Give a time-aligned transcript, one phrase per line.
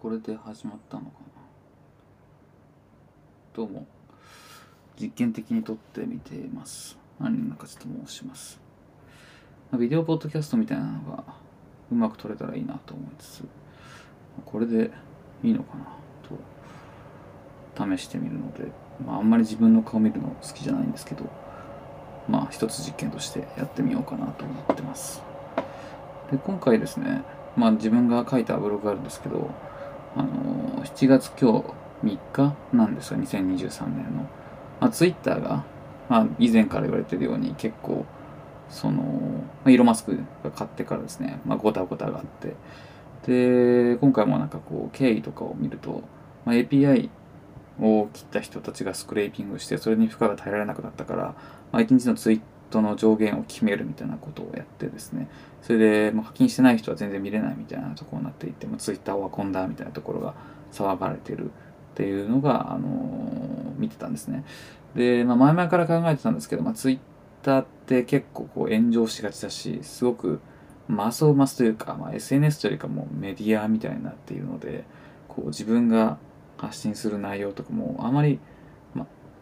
[0.00, 1.42] これで始まったのかな。
[3.52, 3.86] どうも。
[4.98, 6.96] 実験的に撮ってみています。
[7.20, 8.58] 何のかちょっと申します。
[9.78, 11.22] ビデオポッドキャストみたいなのが
[11.92, 13.44] うまく撮れたらいいなと思いつつ
[14.46, 14.90] これで
[15.42, 15.76] いいのか
[17.76, 17.84] な。
[17.86, 18.72] と試してみるので、
[19.06, 21.28] まあ、あんまり自分の顔見るの好きじゃないんですけど。
[22.26, 25.22] まあ一つ実験としてやってみようかなと思ってます。
[26.30, 27.22] で今回ですね。
[27.54, 29.50] まあ自分が書いたブログがあるんですけど
[30.16, 31.64] あの7月今日
[32.04, 34.28] 3日なんですが2023年の、
[34.80, 35.64] まあ、ツイッターが、
[36.08, 38.04] まあ、以前から言われてるように結構
[38.68, 42.54] その、まあ、イロマスクが買ってからですね、まあ、ごたごたがあって。
[43.26, 46.02] で今回もなんかこう経緯とかを見ると、
[46.46, 47.10] まあ、API
[47.78, 51.34] を切った人たちがスクレーピングしてそれに負荷が耐えられなくなったから、
[51.70, 55.28] まあ、1日のツイートの上限を決めるみたいなことをやってですね。
[55.62, 60.34] それで、まあ、課金してない人は全然見れないみたいなところになっていて、まあ、ツイッターはこんだみたいなところが
[60.72, 61.48] 騒がれてるっ
[61.94, 64.44] ていうのが、あのー、見てたんですね。
[64.94, 66.98] で、まあ、前々から考えてたんですけど、まあ、ツイッ
[67.42, 70.40] ターって結構こう炎上しがちだしすごく
[70.88, 74.84] マスを増すというか、まあ、SNS というかもうメディアみたいになっているので
[75.28, 76.18] こう自分が
[76.56, 78.38] 発信する内容とかもあまり、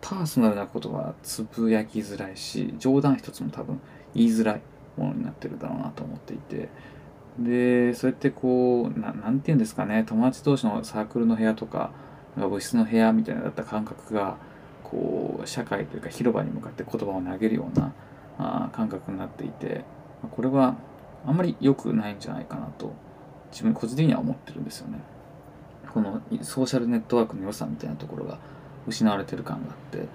[0.00, 3.80] パーソナルなことはつぶやきづらいし冗談一つも多分
[4.14, 4.62] 言いづらい
[4.96, 6.68] ものになってるだろうなと思っていて。
[7.38, 10.04] でそうやってこうななんて言うんですかね。
[10.06, 11.90] 友達同士のサークルの部屋とか
[12.36, 14.36] なんか部室の部屋みたいなだった感覚が
[14.82, 17.92] こう社会というか広場に向かって言葉を投げるような
[18.38, 19.84] あ感覚になっていて
[20.30, 20.76] これは
[21.24, 22.92] あんまり良くないんじゃないかなと
[23.52, 24.98] 自分個人的には思ってるんですよね。
[25.92, 28.38] このソーシャルネットワークの良さみたいなところが。
[28.86, 30.08] 失われてる感があって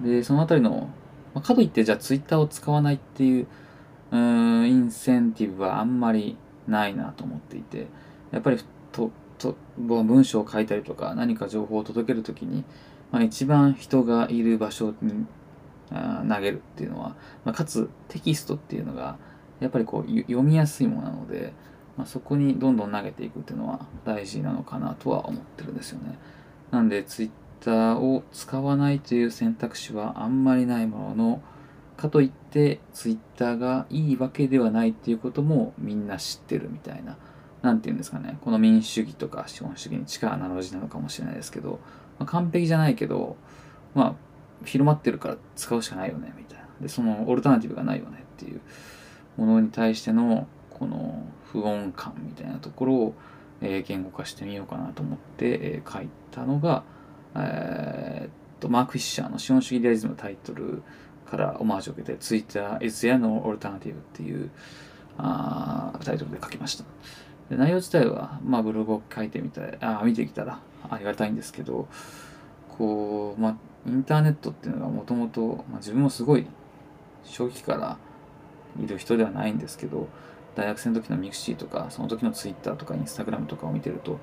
[0.00, 0.90] でそのあたりの、
[1.34, 3.46] まあ、かといってじゃあツイッターを使わないっていう
[4.12, 6.36] うんインセンティブはあんまり
[6.68, 7.86] ないなと思っていて
[8.30, 8.58] やっぱり
[8.92, 12.64] とと文章を書いたりとか何か情報を届けるときに、
[13.10, 15.26] まあ、一番人がいる場所に
[15.90, 19.18] あ投げるっていうのは、まあ、かつテキストっていうのが
[19.60, 21.52] やっぱりこう読みやすいものなので、
[21.96, 26.18] まあ、そこにどんどん投げていくっていうのは大事なのかなとは思ってるんですよね。
[26.70, 27.30] なんでツイッ
[27.60, 31.42] ターを使わないという選択肢はあんまりないものの
[31.96, 37.16] かといってツイッターがいいわけではないっていうこともみんな知ってるみたいな
[37.62, 41.80] 何て言うんですかねこの民主主義とか資本主義に近いアナロジーなのかもしれないですけど、
[42.18, 43.36] まあ、完璧じゃないけど
[43.94, 44.14] まあ
[44.64, 46.66] 広まってるから使うしかないよねみたいな。
[46.80, 48.60] でそのオルタナティブがないよねっていう
[49.36, 51.22] ものに対してのこの
[51.52, 53.14] 不穏感みたいなところを、
[53.62, 56.84] えー、言語化してみようかなと思って、えー、書いたのが、
[57.36, 60.82] えー、とマーク・フィッシャーの資本主義リアリズムのタイトル
[61.30, 64.50] からオマージュを受けて Twitter is there no alternative っていう
[65.18, 66.84] あタイトルで書きました。
[67.50, 71.88] で内容自体は、まあ、ブログを書いてみたい、あ見てきたらありがたいんですけど、
[72.76, 76.46] こう、まあ、インターネットっていうのがもともと、まあ、自分もすごい
[77.24, 77.98] 初期から
[78.82, 80.08] いる人ではないんですけど、
[80.54, 84.18] 大学生の時のミクシーとか、その時のツイッターとかインスタグラムとかを見てると、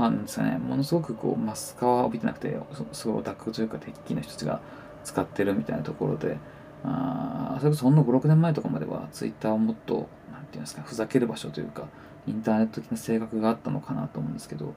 [0.00, 2.56] なんですね、ものすごくこう、マス化は帯びてなくて、
[2.92, 4.60] すごいオタクというか、 techy な人たちが
[5.04, 6.38] 使ってるみたいなところで、
[6.84, 11.84] あそれこそほんの5、6年前とかまでは、ツイッターをもっと、なんていうんですか、ふざける場所というか、
[12.26, 14.74] インターネット的な性格があったのかなと思うんですけど、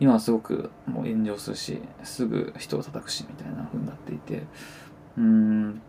[0.00, 4.42] 今はすごくもう炎上するし、すぐ人を叩くし、みたいな風になっていて、
[5.16, 5.82] うーん、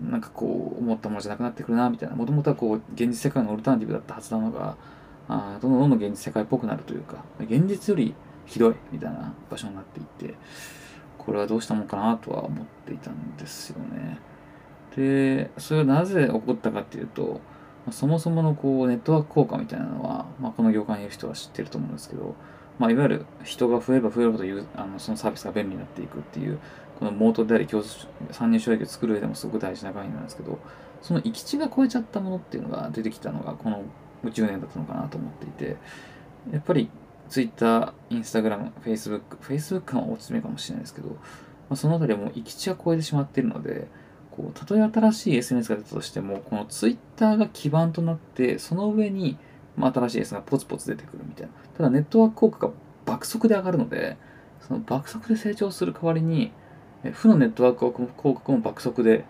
[0.00, 4.76] なんかこう思ったものじゃなくなってくるなみたいなもともとはこう現実世界のオルタナティブだったはずなのが
[5.28, 8.14] あどんどんどんどん現実世界っぽくなるというか現実より
[8.46, 10.34] ひどいみたいな場所になっていて
[11.18, 14.18] これはどうしたもんかなとは思っていたんですよね。
[14.96, 17.40] でそれはなぜ起こったかっていうと
[17.92, 22.34] そもそものこうネットワーク効果みたいなのは、まあ、この業界にいる人は知ってると思うんですけど、
[22.78, 24.44] まあ、いわゆる人が増えれば増えるほど
[24.76, 26.58] あのそのサービスが便利になっていくっていう
[26.98, 30.58] このモートであり競争参入障壁を作る上でもすごく大事な概念なんですけど
[31.00, 33.84] その行き地が超えちゃったものっていうのが出てきたのがこの
[34.24, 35.76] 10年だったのかなと思っていて
[36.52, 36.90] やっぱり
[37.28, 41.16] Twitter、Instagram、Facebook、Facebook 感はおすすめかもしれないですけど、ま
[41.70, 43.86] あ、そのあたりはもう行き地が超えてしまっているので
[44.30, 49.36] こうたとえ新しい SNS が出たとしてもこの Twitter が基盤となってその上に、
[49.76, 52.72] まあ、新しい SNS がポツポツ出てくるみたいなただネットワーク効果が
[53.04, 54.16] 爆速で上がるので
[54.66, 56.52] その爆速で成長する代わりに
[57.12, 59.24] 負のネットワーク広告も爆速で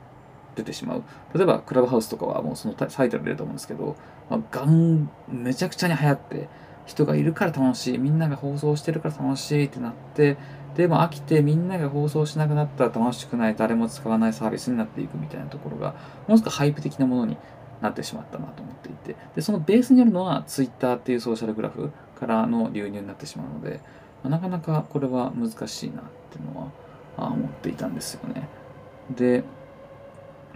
[0.56, 1.04] 出てしまう。
[1.34, 3.96] 例えば、クラブハウスとかはもうそのサイトで出ると思うんですけど、
[4.30, 6.48] まあ、ガン、めちゃくちゃに流行って、
[6.86, 10.36] 人がいるから楽しい、みんなが放送してるから楽しいってなって、
[10.74, 15.92] でも飽きてみんなが放送しなくなったら楽しくない、誰も使わないサービスになっていくみたいなところが、
[16.26, 17.36] ものすごくハイプ的なものに
[17.80, 23.80] なってしまったなと思っていてでそのベースにあるのは Twitter っていうソーシャルグラフからの流入になってしまうので、
[24.22, 26.72] まあ、なかなかこれは難しいなっていうの
[27.16, 28.48] は思っていたんですよね。
[29.10, 29.44] で、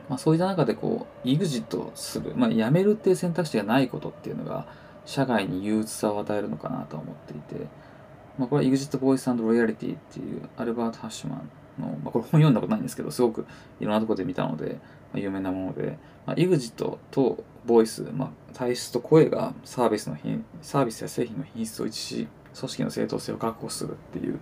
[0.09, 4.67] まあ、そういった中でこう EXIT する、まあ、辞めるっていう選択肢がないことっていうのが
[5.05, 7.67] 社外に憂鬱さを与えるのかなと思っていて、
[8.39, 13.47] まあ、これは EXIT Voice and Reality っていうアルバート・ハッシュマンの、まあ、これ本読んだことないんですけど、すごく
[13.81, 14.79] いろんなところで見たので、ま
[15.15, 22.29] あ、有名なもので、まあ、EXIT と Voice、まあ、体質と声がサービスの品サービスや製品の品質を一致し、
[22.59, 24.39] 組織の正当性を確保するっていう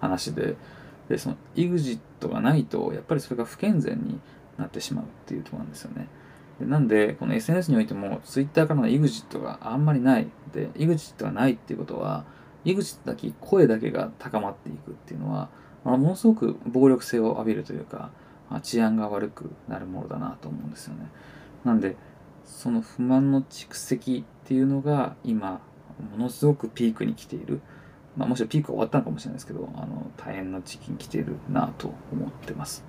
[0.00, 0.56] 話で、
[1.08, 4.20] で、その EXIT がないと、やっぱりそれが不健全に
[4.58, 6.08] なってしまうっていうところなんですよね。
[6.60, 10.28] でなんで、この SNS においても、Twitter からの EXIT があんまりない。
[10.52, 12.24] で、EXIT がないっていうことは、
[12.64, 15.48] EXIT だけ、声だけが高まっていくっていうのは、
[15.84, 18.10] まあ、ものすごく暴力性を浴びるというか、
[18.50, 21.08] まあ、治安が悪くなるものだなと思うんですよね。
[21.64, 21.96] なんで、
[22.44, 25.60] その不満の蓄積っていうのが今、
[26.10, 27.60] ものすごくピークに来ている。
[28.16, 32.84] まあ、もしろピークが終わったのかもしれないですけど、あの、大変な時期に来ているなと思ってます。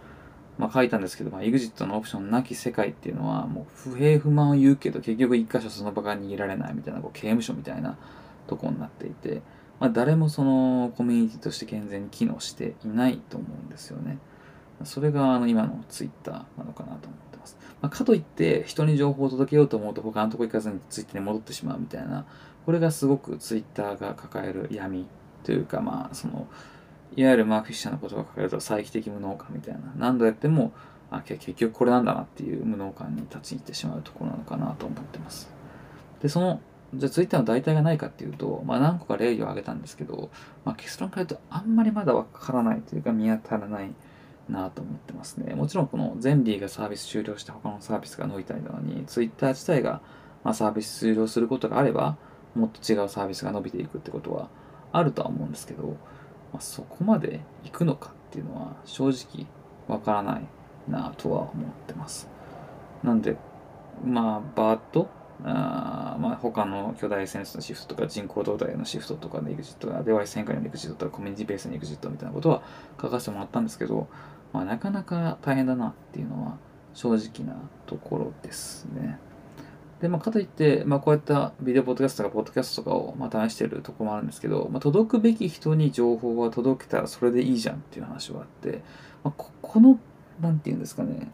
[0.57, 7.97] まあ、書いたんですけど、まあ、EXIT のオプションなき世界っていうのは、もう不平不満を言うけど、結局一箇所その場が逃げられないみたいな、こう刑務所みたいな
[8.47, 9.41] とこになっていて、
[9.79, 14.17] まあ、誰もそのコミュニティとして健全に機能していないと思うんですよね。
[14.85, 17.57] それがあの今の Twitter なのかなと思ってます。
[17.81, 22.25] まあ、かといって人に情報を届けようと思うと他のとこ行かずに Twitter に戻ってしまうみたいな、
[22.65, 25.05] これがすごく Twitter が抱える闇
[25.43, 26.47] というか、まあその、
[27.15, 30.71] いわゆるマーク・フィッシャーのことが書かれると再帰的無能感みたいな、何度やっても、
[31.11, 35.49] あ結局これなんだなっていう無能感に立ち入ってしまうところなのかなと思ってます。
[36.21, 36.59] で、その、
[36.95, 40.29] じゃあツイッターの代替がないかっていうと、まあ何個か例を挙げたんですけど、
[40.65, 43.91] まあ結論から言うとあんまりまだわからないというか見当たらない
[44.49, 45.55] なと思ってますね。
[45.55, 50.01] もちろんこのゼンリーがサービス終了して他のサービスが伸びたりなのに、ツイッター自体が
[50.43, 52.17] まあサービス終了することがあれば、
[52.55, 54.49] もっと違うサービスが伸びていくってことは
[54.91, 55.97] あるとは思うんですけど、
[56.53, 59.47] まあ、そこまで行くのかっていうのは正直
[59.87, 60.43] わからない
[60.87, 61.53] なとは思っ
[61.87, 62.29] てます。
[63.03, 63.35] なんで、
[64.05, 65.09] まあ、バーッと、
[65.43, 72.61] あまあ、他の巨大センスのシフトとか人口動態のシフトとかの EXIT がデバイス変化の EXIT とかコミュニティベースの EXIT みたいなことは
[73.01, 74.07] 書かせてもらったんですけど、
[74.53, 76.57] まあ、なかなか大変だなっていうのは
[76.93, 79.19] 正直なところですね。
[80.03, 88.83] で、まあ、かといって、まあ、こういったビデオポッドキャストとかポッドキャストとかを、まあ、試してるところもあるんですけど、まあ、届くべき人に情報が届けたらそれでいいじゃんっていう話はあって、
[89.23, 89.97] まあ、ここの、
[90.41, 91.31] なんていうんですかね、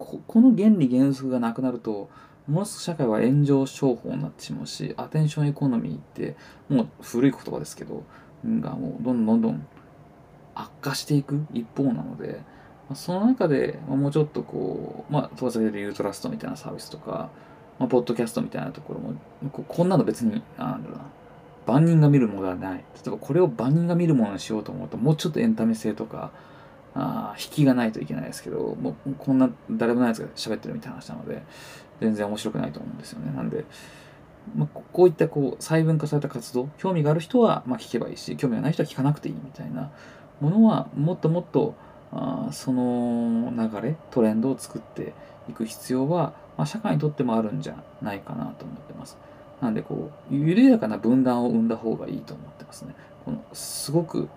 [0.00, 2.10] ここの原理原則がなくなると、
[2.48, 6.34] ものすごく社会は炎上商法になってしまうし、アテンションエコノミーって、
[6.68, 8.02] もう古い言葉ですけど、
[8.44, 9.66] がもうどんどんどんどん
[10.56, 12.40] 悪化していく一方なので、
[12.96, 17.30] その中でもうちょっとこう、まあ、当然でユートラストみたいなサービスとか、
[17.80, 19.14] まあ、ポッドキャストみたいなところも、
[19.50, 21.04] こんなの別に、なんだろうな、
[21.66, 22.78] 万人が見るものではない。
[22.78, 26.30] 例えばこれを万人が見るものにしようと思うと、もうちょっとエンタメ性とか、
[26.94, 31.42] あ引きがないといけないですけど、もうこんな誰もないやつが喋ってるみたいな話なので、
[32.02, 33.32] 全然面白くないと思うんですよね。
[33.34, 33.64] なんで、
[34.54, 39.90] まあ、こういったこう細分化された活動、興味がある人はま聞けばいいし、興味がない人は聞かなくていいみたいな
[40.40, 41.74] ものは、もっともっと
[42.12, 45.14] あその流れ、トレンドを作って
[45.50, 49.18] いく必要は、まあ、社会にとってもあるんじゃないかなと思ってます。
[49.60, 52.94] なんでこう、緩やかな分断を生んだ方がいいと思ってますね。
[53.24, 54.28] このすごく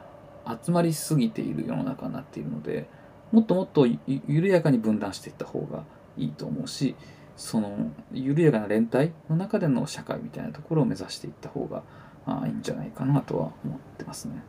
[0.66, 2.90] 集まりすぎている世の中になっているので、
[3.32, 3.88] もっともっと
[4.28, 5.84] 緩やかに分断していった方が
[6.18, 6.96] いいと思うし、
[7.36, 11.84] その緩やかな連帯の中での社会みたいなところを目指していった方が
[12.26, 14.44] あいいんじゃないかなとは思ってますね。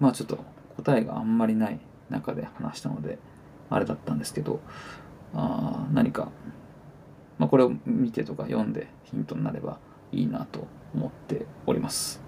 [0.00, 0.38] まあちょっと
[0.76, 3.18] 答えがあんまりない中で話したので、
[3.70, 4.60] あれだったんですけど、
[5.34, 6.30] あ何か
[7.38, 9.78] まあ、これを見てとか読んでヒントになれば
[10.12, 12.23] いいなと思っております。